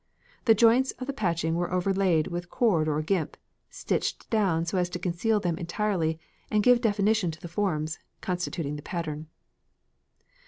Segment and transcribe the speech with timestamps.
[0.45, 3.37] The joints of the patching were overlaid with cord or gimp,
[3.69, 8.77] stitched down so as to conceal them entirely and give definition to the forms constituting
[8.77, 9.27] the pattern.